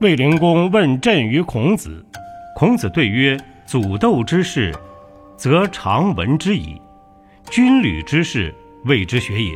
[0.00, 2.02] 卫灵公问政于孔子，
[2.56, 4.74] 孔子对曰：“祖斗之事，
[5.36, 6.80] 则常闻之矣；
[7.50, 8.54] 军旅之事，
[8.86, 9.52] 谓之学也。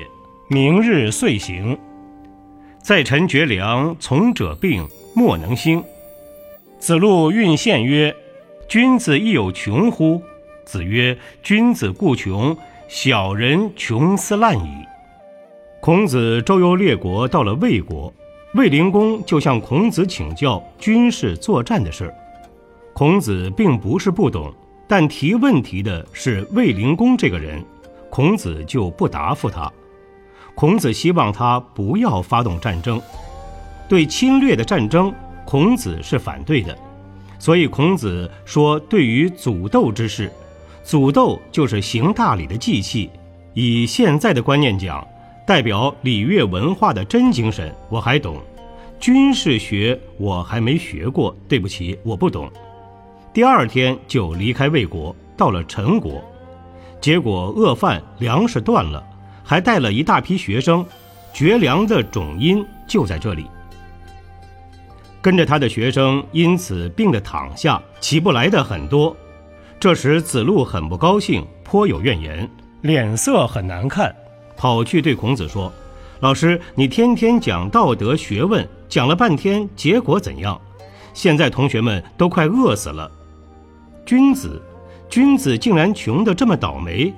[0.50, 1.78] 明日遂行。
[2.82, 5.82] 在臣绝粮，从者病，莫能兴。”
[6.78, 8.14] 子路运献曰
[8.68, 10.22] ：“君子亦有穷乎？”
[10.66, 12.54] 子曰：“君子固穷，
[12.86, 14.84] 小人穷斯滥矣。”
[15.80, 18.12] 孔子周游列国，到了魏国。
[18.54, 22.14] 卫灵公就向孔子请教军事作战的事儿，
[22.92, 24.52] 孔子并不是不懂，
[24.86, 27.60] 但提问题的是卫灵公这个人，
[28.08, 29.70] 孔子就不答复他。
[30.54, 33.02] 孔子希望他不要发动战争，
[33.88, 35.12] 对侵略的战争，
[35.44, 36.78] 孔子是反对的，
[37.40, 40.30] 所以孔子说：“对于祖斗之事，
[40.84, 43.10] 祖斗就是行大礼的祭器，
[43.52, 45.04] 以现在的观念讲。”
[45.46, 48.36] 代表礼乐文化的真精神，我还懂；
[48.98, 52.50] 军事学我还没学过，对不起，我不懂。
[53.32, 56.24] 第二天就离开魏国，到了陈国，
[56.98, 59.04] 结果饿饭，粮食断了，
[59.42, 60.84] 还带了一大批学生，
[61.34, 63.46] 绝粮的种因就在这里。
[65.20, 69.14] 跟着他的学生因此病得躺下，起不来的很多。
[69.78, 72.48] 这时子路很不高兴，颇有怨言，
[72.80, 74.14] 脸色很难看。
[74.56, 75.72] 跑去对孔子说
[76.20, 80.60] ：“老师，你天天讲道德学问，讲了半天，结果怎样？
[81.12, 83.10] 现在同学们都快饿死了。
[84.06, 84.60] 君子，
[85.08, 87.12] 君子竟然穷得这么倒霉。”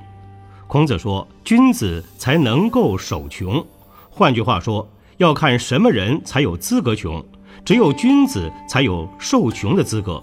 [0.66, 3.65] 孔子说：“君子才能够守穷。
[4.10, 7.25] 换句话说，要看什么人才有资格穷，
[7.65, 10.22] 只有君子才有受穷的资格。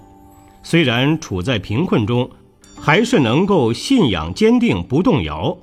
[0.62, 2.28] 虽然处在贫困中，
[2.78, 5.56] 还是能够信仰坚定，不动摇。”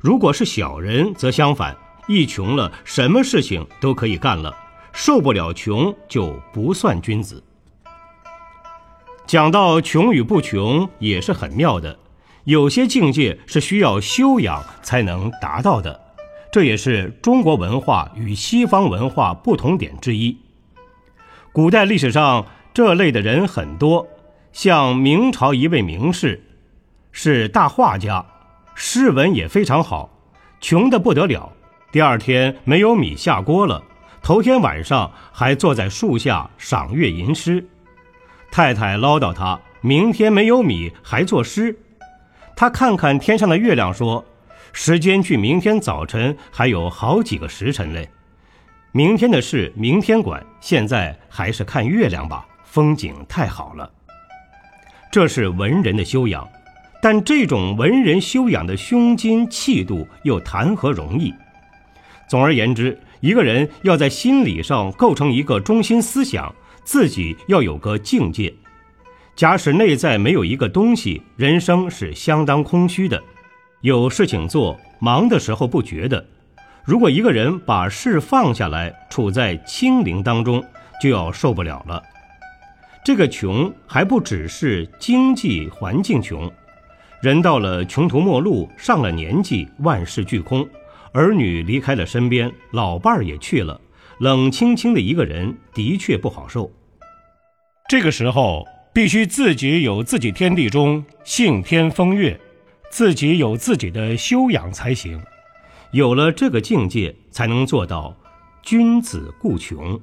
[0.00, 1.76] 如果是小人，则相反，
[2.06, 4.56] 一穷了，什么事情都可以干了，
[4.92, 7.42] 受不了穷就不算君子。
[9.26, 11.98] 讲到穷与不穷也是很妙的，
[12.44, 16.00] 有些境界是需要修养才能达到的，
[16.50, 20.38] 这也是中国文化与西方文化不同点之一。
[21.52, 24.06] 古代历史上这类的人很多，
[24.52, 26.42] 像明朝一位名士，
[27.10, 28.24] 是大画家。
[28.80, 30.08] 诗文也非常好，
[30.60, 31.52] 穷得不得了。
[31.90, 33.82] 第二天没有米下锅了，
[34.22, 37.66] 头天晚上还坐在树下赏月吟诗。
[38.52, 41.76] 太太唠叨他，明天没有米还作诗。
[42.54, 44.24] 他看看天上的月亮，说
[44.72, 48.08] ：“时间距明天早晨还有好几个时辰嘞，
[48.92, 53.90] 明天的事明天管，现在还是看月亮吧，风景太好了。”
[55.10, 56.48] 这是文人的修养。
[57.00, 61.32] 但这种文人修养的胸襟气度又谈何容易？
[62.28, 66.54] 总而言之，一个人要在心理上构成一个中心思想，
[66.84, 68.52] 自己要有个境界。
[69.36, 73.22] 假使内在没有一个东西，人生是相当空虚的。
[73.80, 76.26] 有事情做，忙的时候不觉得。
[76.84, 80.62] 如果一个人把事放下来，处在清零当中，
[81.00, 82.02] 就要受不了了。
[83.04, 86.50] 这个穷还不只是经济环境穷。
[87.20, 90.64] 人到了穷途末路，上了年纪，万事俱空，
[91.12, 93.80] 儿女离开了身边，老伴儿也去了，
[94.20, 96.70] 冷清清的一个人，的确不好受。
[97.88, 102.38] 这个时候，必须自己有自己天地中性天风月，
[102.88, 105.20] 自己有自己的修养才行。
[105.90, 108.14] 有了这个境界，才能做到
[108.62, 110.00] 君子固穷。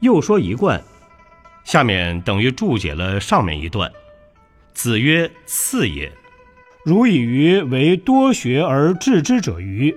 [0.00, 0.82] 又说一贯，
[1.64, 3.90] 下面等于注解了上面一段。
[4.74, 6.10] 子曰：“次也。
[6.84, 9.96] 如以鱼为多学而治之者愚。”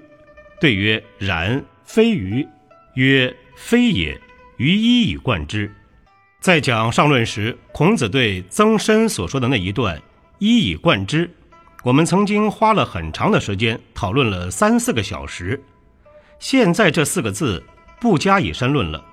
[0.59, 2.47] 对曰：“然，非愚。”
[2.95, 4.19] 曰：“非也，
[4.57, 5.73] 于一以贯之。”
[6.39, 10.01] 在讲上论时，孔子对曾参所说的那一段
[10.39, 11.29] “一以贯之”，
[11.83, 15.61] 我们曾经花了很长的时间讨论了三四个小时。
[16.37, 17.63] 现在这四个字
[17.99, 19.03] 不加以申论了。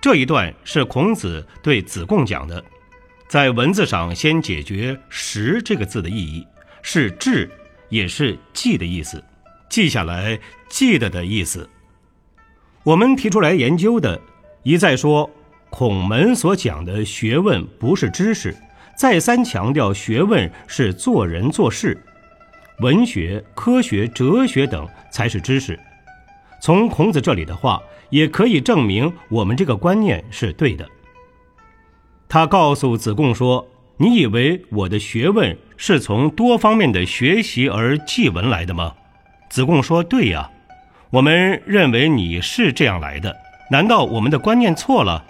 [0.00, 2.62] 这一段是孔子对子贡讲的。
[3.32, 6.46] 在文字上先解决“识”这个字的意义，
[6.82, 7.50] 是“志”，
[7.88, 9.24] 也是“记”的意思，
[9.70, 10.38] 记下来、
[10.68, 11.66] 记得的意思。
[12.82, 14.20] 我们提出来研究的，
[14.64, 15.30] 一再说
[15.70, 18.54] 孔门所讲的学问不是知识，
[18.98, 21.98] 再三强调学问是做人做事，
[22.80, 25.80] 文学、科学、哲学等才是知识。
[26.60, 27.80] 从孔子这里的话，
[28.10, 30.86] 也可以证明我们这个观念是对的。
[32.32, 33.68] 他告诉子贡说
[34.00, 38.94] ：“你以为我的学问是从多方面的学习而记闻来的吗？”
[39.52, 40.50] 子贡说：“对呀，
[41.10, 43.36] 我们认为你是这样来的。
[43.70, 45.22] 难道我们的观念错了？”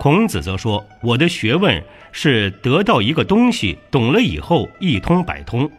[0.00, 1.82] 孔子则说：“我的学问
[2.12, 5.70] 是得到一个东西，懂了以后一通百通。”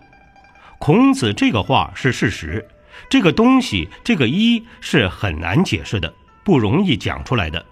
[0.82, 2.68] 孔子这个话是事实，
[3.08, 6.12] 这个东西，这个一是很难解释的，
[6.44, 7.64] 不容易讲出来的。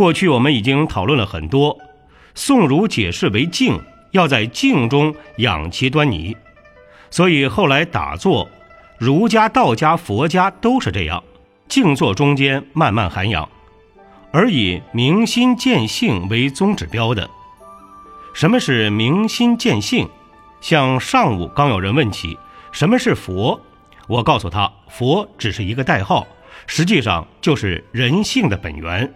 [0.00, 1.78] 过去我们已经讨论了很多，
[2.34, 3.78] 宋儒解释为静，
[4.12, 6.34] 要在静中养其端倪，
[7.10, 8.48] 所以后来打坐，
[8.96, 11.22] 儒家、道家、佛家都是这样，
[11.68, 13.46] 静坐中间慢慢涵养，
[14.32, 17.28] 而以明心见性为宗指标的。
[18.32, 20.08] 什么是明心见性？
[20.62, 22.38] 像上午刚有人问起
[22.72, 23.60] 什么是佛，
[24.08, 26.26] 我告诉他，佛只是一个代号，
[26.66, 29.12] 实际上就是人性的本源。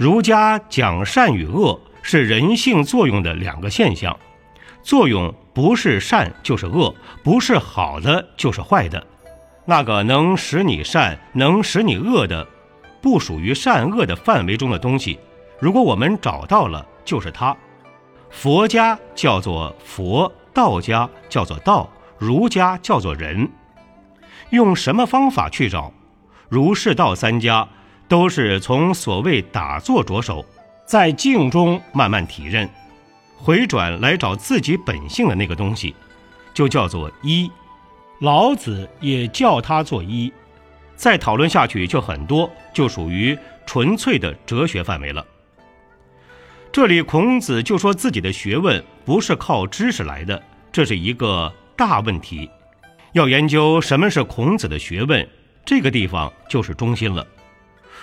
[0.00, 4.18] 儒家讲善与恶是人性作用的两个现象，
[4.82, 9.06] 作用不是善就是恶，不是好的就是坏的。
[9.66, 12.48] 那个能使你善、能使你恶的，
[13.02, 15.20] 不属于善恶的范围中的东西，
[15.58, 17.54] 如果我们找到了，就是它。
[18.30, 23.46] 佛家叫做佛，道家叫做道，儒家叫做人。
[24.48, 25.92] 用什么方法去找？
[26.48, 27.68] 儒释道三家。
[28.10, 30.44] 都是从所谓打坐着手，
[30.84, 32.68] 在静中慢慢体认，
[33.36, 35.94] 回转来找自己本性的那个东西，
[36.52, 37.48] 就叫做一。
[38.18, 40.30] 老子也叫它做一。
[40.96, 45.24] 再讨论下去就很多，就属于纯粹的哲学范围了。
[46.72, 50.42] 这里孔子就说自己的学问不是靠知识来的，
[50.72, 52.50] 这是一个大问题。
[53.12, 55.26] 要研究什么是孔子的学问，
[55.64, 57.24] 这个地方就是中心了。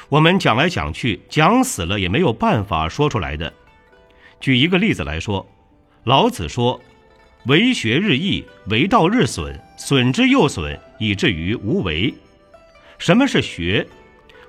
[0.10, 3.52] 我们讲来讲去，讲死了也没有办法说出来的。
[4.40, 5.46] 举一个例子来说，
[6.06, 6.80] 老子说
[7.48, 12.14] ：“为学日益，为道日损，损之又损，以至于无为。”
[12.98, 13.86] 什么是学？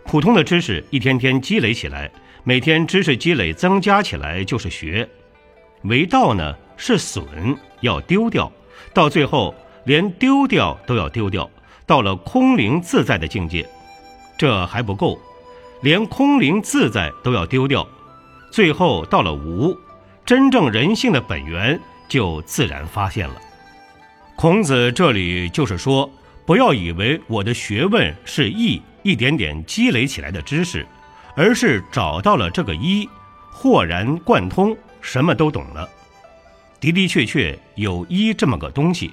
[0.04, 2.08] 普通的知识一天天积累起来，
[2.44, 5.08] 每天知识积累增加起来就是学。
[5.82, 7.24] 为道呢，是损，
[7.80, 8.50] 要丢掉，
[8.94, 9.52] 到最后
[9.84, 11.50] 连丢掉都要丢掉，
[11.84, 13.68] 到了空灵自在的境界。
[14.38, 15.20] 这还不够。
[15.80, 17.86] 连空灵自在都要丢掉，
[18.50, 19.78] 最后到了无，
[20.24, 23.34] 真正人性的本源就自然发现了。
[24.36, 26.10] 孔子这里就是说，
[26.46, 30.86] 不要以为我的学问是一一点点积累起来的知识，
[31.36, 33.08] 而是找到了这个一，
[33.50, 35.88] 豁然贯通，什么都懂了。
[36.80, 39.12] 的的确确有一这么个东西。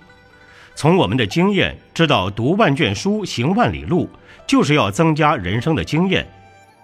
[0.75, 4.09] 从我们的经验知道，读万卷书，行万里路，
[4.45, 6.27] 就是要增加人生的经验。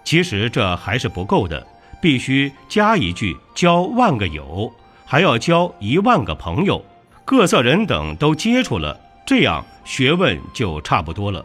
[0.04, 1.66] 其实这还是不够的，
[2.00, 4.72] 必须加一句：交万个友，
[5.06, 6.84] 还要交一万个朋友，
[7.24, 11.44] 各色人等都接触了，这样学问就差不多了。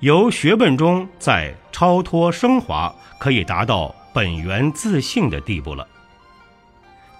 [0.00, 5.86] 由学问中再超脱升华，可以达到本源自性的地步了。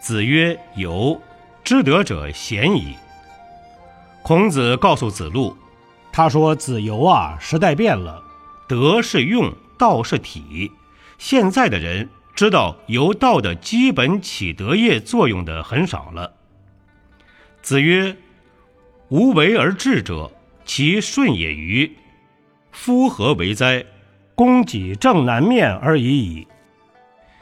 [0.01, 1.21] 子曰：“由，
[1.63, 2.97] 知德者贤矣。”
[4.23, 5.57] 孔子告诉子路，
[6.11, 8.21] 他说：“子游啊，时代变了，
[8.67, 9.53] 德是用。”
[9.83, 10.71] 道是体，
[11.19, 16.35] 现在的人知道由道的基本起德业作用的很少了。
[17.63, 18.17] 子曰
[19.11, 20.31] ：“无为而治者，
[20.65, 21.91] 其顺也与？
[22.71, 23.85] 夫何为哉？
[24.37, 26.47] 公己正南面而已矣。”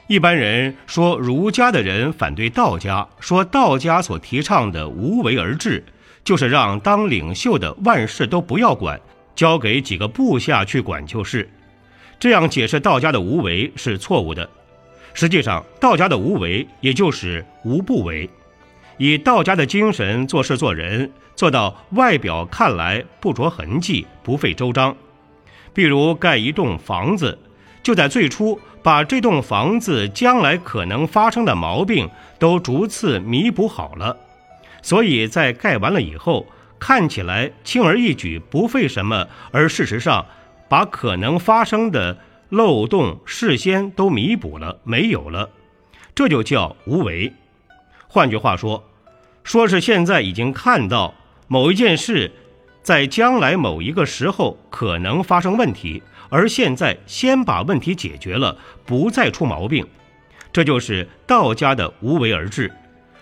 [0.09, 5.85] 一般人说儒家的人反对道家，说道家所提倡的无为而治，
[6.25, 8.99] 就是让当领袖的万事都不要管，
[9.37, 11.47] 交给几个部下去管就是。
[12.21, 14.49] 这样解释道家的无为是错误的。
[15.15, 18.29] 实际上，道家的无为也就是无不为，
[18.99, 24.95] 以道家的精神做事做人，做到外表看来不着痕迹、不费周章。
[25.73, 27.37] 比如盖一栋房子，
[27.83, 32.09] 就在最初把这栋房子将来可能发生的毛病
[32.39, 34.15] 都逐次弥补好了，
[34.83, 36.47] 所以在盖完了以后，
[36.79, 40.27] 看起来轻而易举，不费什么，而事实上。
[40.71, 42.17] 把可能发生的
[42.49, 45.51] 漏洞事先都弥补了，没有了，
[46.15, 47.33] 这就叫无为。
[48.07, 48.85] 换句话说，
[49.43, 51.13] 说是现在已经看到
[51.49, 52.31] 某一件事
[52.85, 59.85] 在将来某一个时候可能发生问题，而现在先把问题解决了，不再出毛病。
[60.53, 62.71] 这就是道家的无为而治，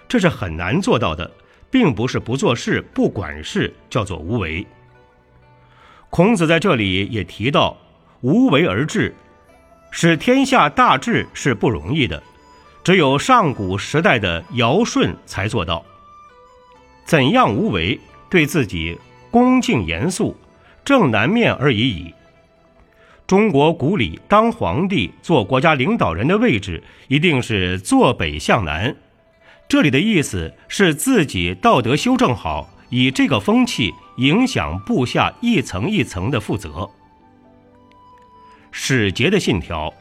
[0.07, 1.31] 这是很难做到的，
[1.71, 4.67] 并不是不做事、不管事叫做无为。
[6.11, 7.77] 孔子在这里也提到，
[8.23, 9.15] 无为而治，
[9.91, 12.23] 使天下大治是不容易的，
[12.83, 15.85] 只有上古时代的尧舜才做到。
[17.05, 17.99] 怎样无为？
[18.31, 18.99] 对自己
[19.31, 20.37] 恭敬严肃，
[20.85, 22.15] 正南面而已矣。
[23.27, 28.97] 中国古礼当皇帝、做国家领导人的位置，一定是坐北向南。
[29.69, 36.89] 这里的意思是自己道德修正好，以这个风气影响部下一层一层的负责。
[38.71, 39.93] 使节的信条。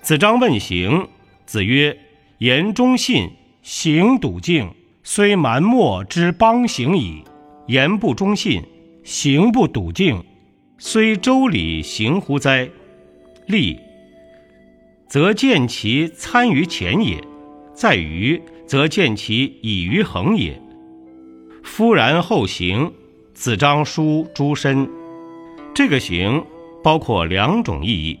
[0.00, 1.08] 子张问行，
[1.46, 1.96] 子曰
[2.38, 3.30] ：“言忠信，
[3.62, 7.24] 行笃敬，虽蛮貊之邦行矣；
[7.66, 8.62] 言不忠信，
[9.04, 10.24] 行不笃敬。”
[10.78, 12.68] 虽周礼行乎哉？
[13.46, 13.78] 立，
[15.08, 17.18] 则见其参于前也；
[17.74, 20.60] 在于，则见其以于恒也。
[21.62, 22.92] 夫然后行，
[23.34, 24.88] 子张书诸身。
[25.74, 26.44] 这个行
[26.82, 28.18] 包括两种意义，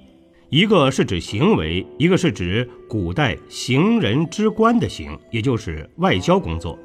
[0.48, 6.78] 一个是指行为，一个是指古代行人之官的行，也就是外交工作。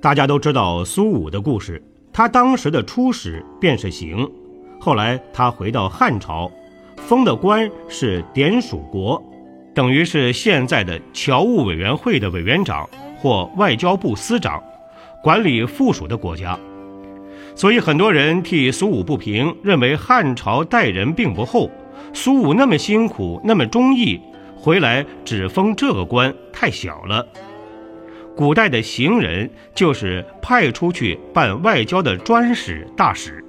[0.00, 4.30] 大家都知道苏武的故事，他当时的出使便是行。
[4.78, 6.48] 后来他回到汉朝，
[6.96, 9.20] 封的官是典属国，
[9.74, 14.62] 等于是现在的侨务委员会的委员长或外交部司长，
[15.22, 16.58] 管理附属的国家。
[17.54, 21.70] 所以很多人替苏武不平，认为汉朝待人并不厚，
[22.12, 24.20] 苏武那么辛苦，那么忠义，
[24.56, 27.26] 回来只封这个官太小了。
[28.36, 33.44] 古代的行人就是派出去办外交的专使大使。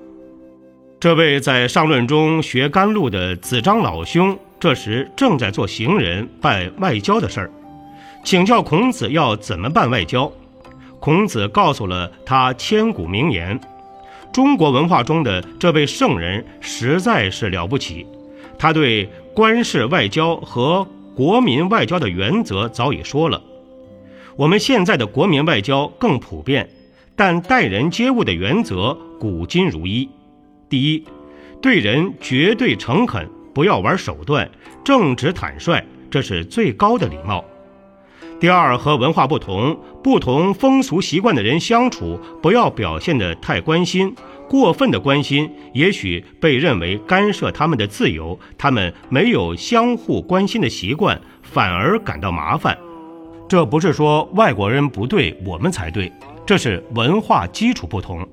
[0.99, 7.51] 这位在上论中学甘露的子张老兄，这时正在做行人办外交的事儿，
[8.25, 10.31] 请教孔子要怎么办外交。
[10.99, 13.59] 孔子告诉了他千古名言。
[14.31, 18.05] 中国文化中的这位圣人实在是了不起，
[18.57, 23.41] 他对官事外交和国民外交的原则早已说了。
[24.35, 26.69] 我们现在的国民外交更普遍，
[27.15, 30.07] 但待人接物的原则古今如一。
[30.69, 31.03] 第一，
[31.61, 34.49] 对人绝对诚恳，不要玩手段，
[34.83, 37.43] 正直坦率，这是最高的礼貌。
[38.39, 44.15] 第二，和文化不同、不同风俗习惯的人相处，不要表现得太关心，
[44.47, 52.77] 过分的关心也许被认为干涉他们的自由，他们没有相互关心的习惯，反而感到麻烦。
[53.49, 56.09] 这不是说外国人不对，我们才对，
[56.45, 58.25] 这是文化基础不同。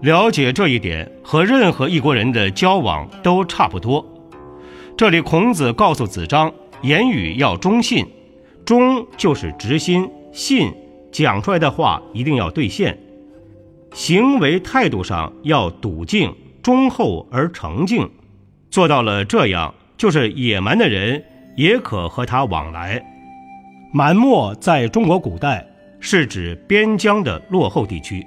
[0.00, 4.02] 了解这一点，和任何一国人的交往都差不多。
[4.96, 8.06] 这里孔子告诉子张，言语要忠信，
[8.68, 10.70] 忠就是直心，信
[11.10, 12.98] 讲出来的话一定要兑现。
[13.94, 18.10] 行为态度上要笃敬，忠厚而诚敬，
[18.68, 21.24] 做到了这样，就是野蛮的人
[21.56, 23.02] 也可和他往来。
[23.90, 25.66] 蛮漠在中国古代
[25.98, 28.22] 是指边疆的落后地区。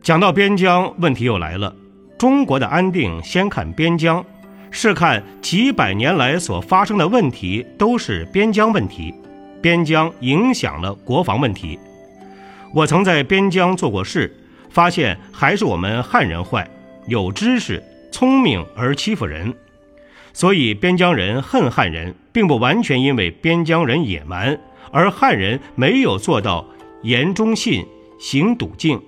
[0.00, 1.76] 讲到边疆，问题又来了。
[2.16, 4.24] 中国的安定先看边疆，
[4.70, 9.12] 是看几百年来所发生的问题都是边疆问题，
[9.60, 11.78] 边疆影响了国防问题。
[12.72, 14.34] 我曾在边疆做过事，
[14.70, 16.68] 发现还是我们汉人坏，
[17.08, 19.52] 有知识、聪明而欺负人。
[20.32, 24.56] 所以边疆人恨汉人，并不完全因为边疆人野蛮，
[24.92, 26.64] 而汉人没有做到
[27.02, 27.84] 言忠信、
[28.20, 29.00] 行笃敬。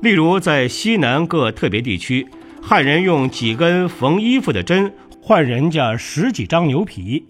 [0.00, 2.26] 例如，在西南各特别地区，
[2.68, 4.92] 汉人用几根缝衣服的针
[5.22, 7.24] 换人家十几张牛皮，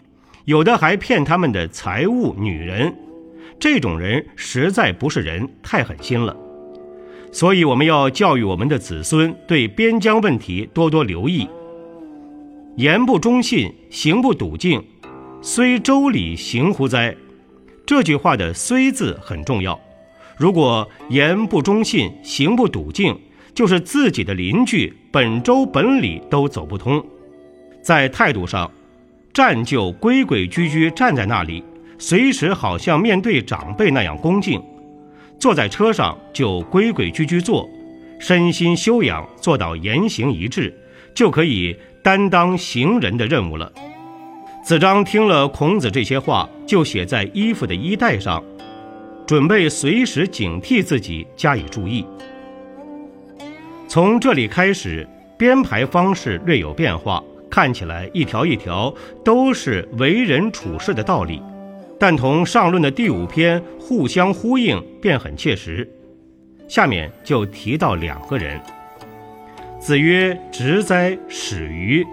[0.46, 2.96] 有的还骗他们的财物、女人。
[3.60, 6.34] 这种人实在不是人，太狠心了。
[7.30, 11.46] 所以，我们要教育我们的子孙对边疆问题多多留意。
[12.76, 14.82] 言不忠信，行不笃敬，
[15.42, 17.14] 虽周礼行乎哉？
[17.84, 19.78] 这句话的“虽”字很重要。
[20.38, 23.14] 如果言不忠信，行不笃敬，
[23.54, 27.02] 就是自己的邻居，本州本里都走不通。
[27.80, 28.70] 在态度上，
[29.32, 31.64] 站就规规矩矩站在那里，
[31.96, 34.60] 随时好像面对长辈那样恭敬；
[35.38, 37.66] 坐在车上就规规矩矩坐，
[38.18, 40.70] 身心修养做到言行一致，
[41.14, 43.72] 就可以担当行人的任务了。
[44.62, 48.44] 子张听了孔子这些话，就写在衣服的衣带上。
[49.26, 52.04] 准备随时警惕自己，加以注意。
[53.96, 61.42] 从这里开始，编排方式略有变化，看起来一条一条都是为人处事的道理，
[61.98, 65.90] 但同上论的第五篇互相呼应，便很切实。
[66.68, 68.60] 下面就提到两个人。
[69.80, 72.06] 子曰：“直哉，始于！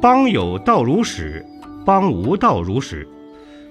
[0.00, 1.44] 邦有道如始，
[1.84, 3.04] 邦无道如始。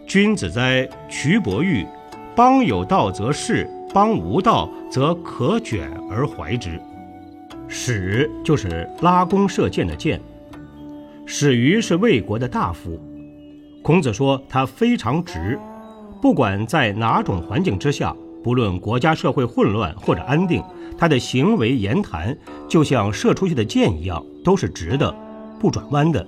[0.05, 1.87] 君子哉，蘧伯玉！
[2.35, 6.77] 邦有道则仕，邦无道则可卷而怀之。”
[7.67, 10.19] 始就是拉弓射箭的箭。
[11.25, 12.99] 始于是魏国的大夫。
[13.83, 15.59] 孔子说他非常直，
[16.21, 20.63] 不管在哪种环境之下，不论国家社会混乱或者安定。
[20.97, 22.35] 他的行为言谈
[22.67, 25.13] 就像射出去的箭一样，都是直的，
[25.59, 26.25] 不转弯的。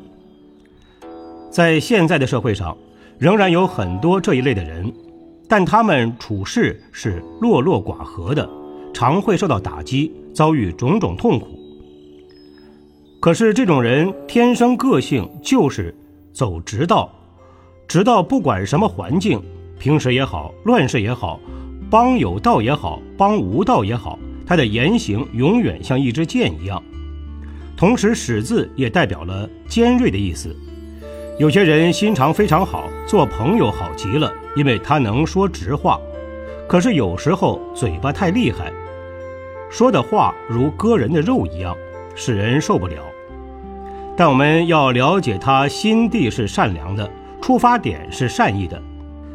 [1.50, 2.78] 在现在的社会上，
[3.18, 4.94] 仍然有很多这一类的人，
[5.48, 8.48] 但他们处事是落落寡合的，
[8.94, 11.48] 常会受到打击，遭遇种种痛苦。
[13.20, 15.94] 可是这种人天生个性就是
[16.32, 17.12] 走直道，
[17.88, 19.42] 直到不管什么环境，
[19.78, 21.40] 平时也好，乱世也好，
[21.90, 24.18] 帮有道也好，帮无道也好。
[24.46, 26.82] 他的言行永远像一支箭一样，
[27.78, 30.56] 同时“始”字也代表了尖锐的意思。
[31.38, 36.00] 有些人心肠非常好，做朋友好极了，因为他能说直话。
[36.70, 38.72] 可是有时候嘴巴太厉害，
[39.72, 41.76] 说的话如割人的肉一样，
[42.14, 42.98] 使人受不了。
[44.16, 47.10] 但我们要了解他心地是善良的，
[47.42, 48.80] 出发点是善意的。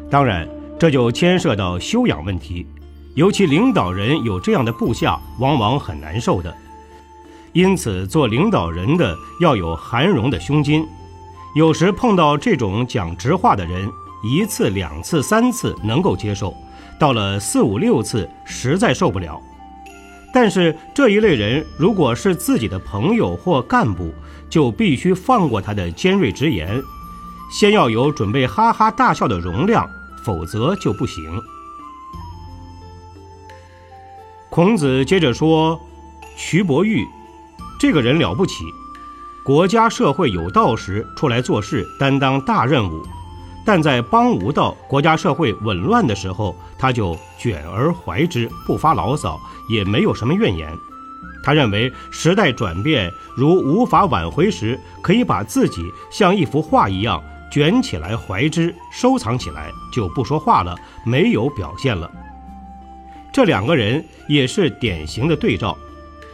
[0.09, 0.47] 当然，
[0.79, 2.65] 这就牵涉到修养问题。
[3.15, 6.55] 尤其领导人有这样的部下，往往很难受的。
[7.51, 10.87] 因此，做领导人的要有含容的胸襟。
[11.53, 13.89] 有时碰到这种讲直话的人，
[14.23, 16.53] 一次、两次、三次能够接受，
[16.99, 19.41] 到了四五六次，实在受不了。
[20.33, 24.13] 但是这一类人，如果是自己的朋友或干部，
[24.49, 26.81] 就必须放过他的尖锐直言，
[27.51, 29.89] 先要有准备哈哈大笑的容量，
[30.23, 31.23] 否则就不行。
[34.49, 35.79] 孔子接着说
[36.37, 37.05] ：“蘧伯玉，
[37.79, 38.63] 这个人了不起。
[39.43, 43.03] 国家社会有道时出来做事，担当大任务；
[43.65, 50.71] 但在邦无道、国家社会紊乱的时候，他就卷而怀之，不发牢骚，也没有什么怨言。
[51.43, 60.75] 他认为时代转变如无法挽回时，可以把自己像一幅画一样卷起来怀之，收藏起来，就不说话了，
[61.05, 62.09] 没有表现了。”
[63.33, 65.77] 这两个人也是典型的对照，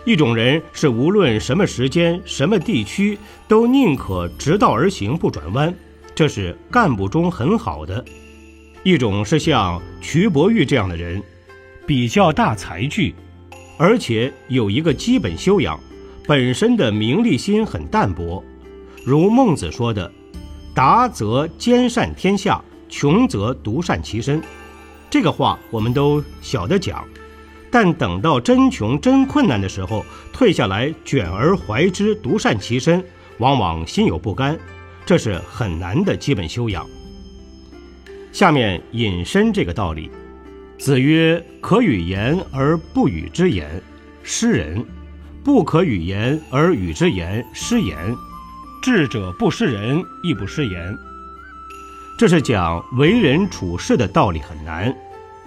[0.06, 3.18] 一种人是无论什么时间、什么地区，
[3.48, 5.74] 都宁可直道而行，不转弯，
[6.22, 8.06] 这是干部中很好的；
[8.84, 11.20] 一种是像瞿伯玉这样的人，
[11.88, 13.16] 比较大才具，
[13.76, 15.80] 而且有一个基本修养，
[16.28, 18.44] 本身的名利心很淡薄。
[19.04, 20.12] 如孟子说的
[20.76, 24.40] ：“达则兼善天下，穷则独善其身。”
[25.10, 27.04] 这个话我们都晓得讲，
[27.72, 33.04] 但等到真穷真困难的时候，退下来卷而怀之，独善其身，
[33.40, 34.56] 往往心有不甘，
[35.12, 36.88] 这是很难的基本修养。
[38.32, 40.10] 下面引申这个道理，
[40.80, 43.84] 子曰：“可与言而不与之言，
[44.24, 44.82] 失人；
[45.44, 48.16] 不可与言而与之言，失言。
[48.82, 50.98] 智者不失人，亦不失言。”
[52.18, 54.96] 这是讲为人处事的道理很难。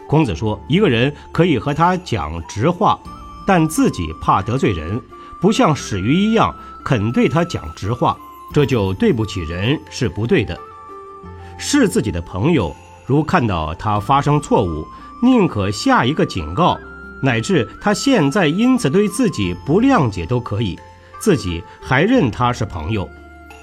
[0.06, 3.00] 孔子说，一个人可以和他讲直话，
[3.46, 5.00] 但自己怕得罪人，
[5.40, 8.14] 不像史鱼一样肯对他讲直话，
[8.54, 10.56] 这就对不起人，是不对的。
[11.58, 12.72] 是自己的朋友，
[13.04, 14.86] 如看到他发生错误，
[15.20, 16.78] 宁可下一个警告，
[17.20, 20.78] 乃至他现在因此对自己不谅解都可以，
[21.18, 23.10] 自己还认他是朋友，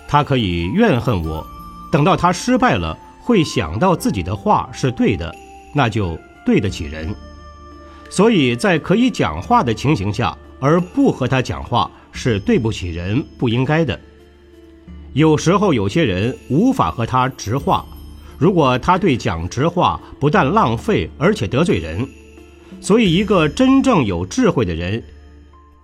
[0.10, 1.48] 他可以怨恨我。
[1.90, 5.34] 等到他失败了，会想到自己的话是对的，
[5.74, 7.16] 那就对得起人。
[8.10, 13.98] 所以在可以讲话的情形下，而不和他讲话，是对不起人，不应该的。
[15.14, 17.86] 有时候有些人无法和他直话，
[18.38, 22.08] 如果他对讲直话，不但浪费，而且得罪人。
[22.80, 25.04] 所以一个真正有智慧的人，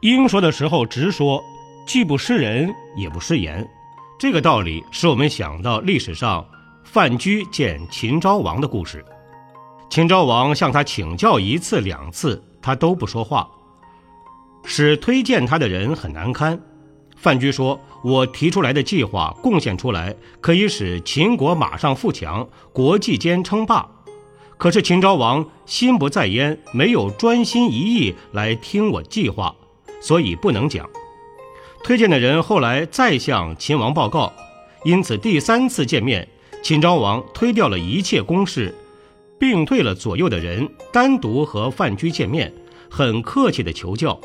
[0.01, 1.43] 应说的时候直说，
[1.85, 3.67] 既不失人，也不失言。
[4.17, 6.43] 这个道理使我们想到历史上
[6.85, 9.03] 范雎见秦昭王的故事。
[9.89, 13.47] 秦昭王向他请教一次两次，他都不说话，
[14.63, 16.57] 使推荐他的人很难堪。
[17.17, 23.89] 范雎说：“我提出来的计划贡献出来，可以使秦国马上富强，国际间称霸。
[24.57, 29.53] 可是秦昭王心不在焉，没有专心一意来听我计划，
[29.99, 30.87] 所以不能讲。
[31.83, 34.31] 推荐的人后来再向秦王报告，
[34.83, 36.27] 因此第三次见面，
[36.63, 38.73] 秦昭王推掉了一切公事，
[39.39, 42.53] 并退了左右的人，单独和范雎见面，
[42.89, 44.19] 很客气地求教。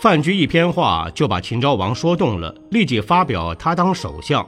[0.00, 4.46] 范雎一篇话就把秦昭王说动了，立即发表他当首相。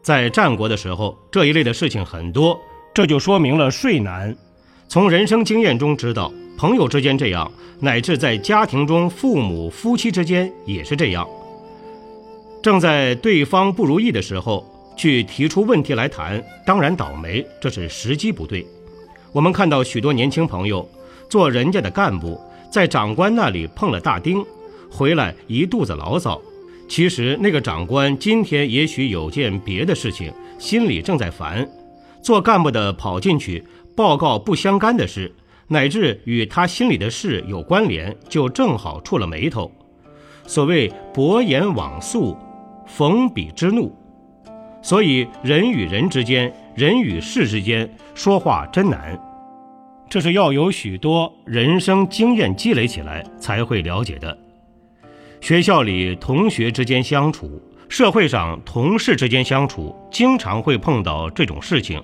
[0.00, 2.56] 在战国的时候，这一类的事情很多，
[2.94, 4.32] 这就说明了税难。
[4.86, 11.28] 从人生经验中知道，朋友之间这样，乃至在家庭中，父母、夫妻之间也是这样。
[12.62, 14.64] 正在对方不如意的时候，
[14.96, 18.64] 去提出问题来谈，当然倒霉，这是时机不对。
[19.32, 20.88] 我们看到许多年轻朋友
[21.28, 24.44] 做人家的干部，在长官那里碰了大钉，
[24.92, 26.40] 回来一肚子牢骚。
[26.88, 31.66] 其实那个长官今天也许有件别的事情，心里正在烦。
[32.20, 33.64] 做干部的跑进去
[33.96, 35.34] 报告不相干的事，
[35.68, 39.72] 乃至与他心里的事有关联，就正好触了眉头。
[40.46, 42.36] 所谓薄言往诉，
[42.86, 43.96] 逢彼之怒。
[44.82, 49.18] 所以人与人之间，人与事之间说话真难，
[50.10, 54.36] 这是要有许多人生经验积累起来才会了解的。
[55.42, 62.00] 学校里同学之间相处，社会上同事之间相处，经常会碰到这种事情，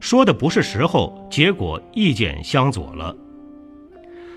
[0.00, 3.14] 说的不是时候，结果意见相左了。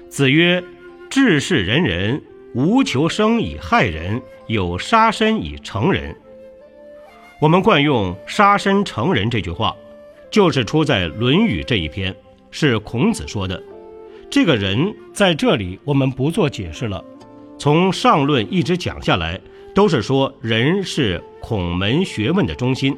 [0.09, 0.63] 子曰
[1.09, 2.21] ：“治世仁人，
[2.53, 6.15] 无求生以害人，有杀身以成仁。”
[7.41, 9.75] 我们惯用“杀身成仁”这句话，
[10.29, 12.15] 就是出在《论语》这一篇，
[12.51, 13.59] 是孔子说的。
[14.29, 17.03] 这个人在这里，我们不做解释了。
[17.57, 19.39] 从上论一直讲下来，
[19.73, 22.97] 都是说人是孔门学问的中心。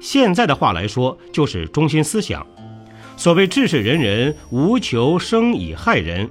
[0.00, 2.46] 现在的话来说，就是中心思想。
[3.16, 6.28] 所谓治世仁人，无求生以害人。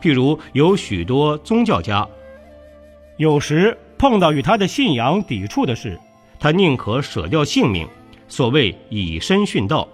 [0.00, 2.08] 譬如有许多宗教家，
[3.18, 5.98] 有时碰到与他的信仰抵触的事，
[6.38, 7.86] 他宁可舍掉性命。
[8.26, 9.86] 所谓以身殉道，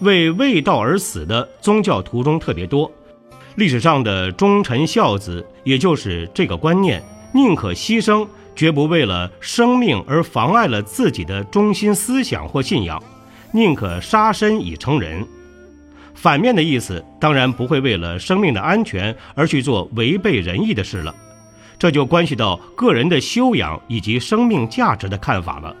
[0.00, 2.90] 为为道而死的宗教徒中特别多。
[3.56, 12.98] 历史上的忠臣孝子，也就是这个观念：宁可牺牲，绝不为了生命而妨碍了自己的中心思想或信仰；
[13.52, 15.26] 宁可杀身以成仁。
[16.14, 21.14] 反面的意思，当然不会为了生命的安全而去做违背仁义的事了。
[21.78, 25.74] 这就关系到个人的修养以及生命价值的看法了。